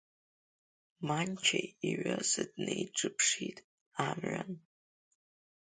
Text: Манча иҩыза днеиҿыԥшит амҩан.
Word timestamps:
Манча 1.07 1.59
иҩыза 1.89 2.43
днеиҿыԥшит 2.51 3.57
амҩан. 4.07 4.51